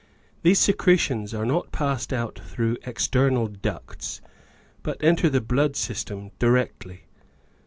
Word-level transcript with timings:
These 0.41 0.57
secretions 0.57 1.31
are 1.31 1.45
not 1.45 1.71
passed 1.71 2.11
out 2.11 2.39
through 2.39 2.77
external 2.87 3.45
ducts 3.47 4.19
but 4.81 4.97
enter 5.03 5.29
the 5.29 5.41
blood 5.41 5.75
system 5.75 6.31
directly. 6.39 7.05